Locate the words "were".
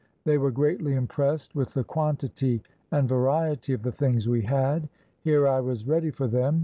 0.39-0.49